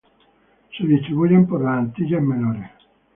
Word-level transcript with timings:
Se 0.75 0.83
distribuyen 0.83 1.45
por 1.45 1.61
las 1.63 1.77
Antillas 1.77 2.23
menores. 2.23 2.71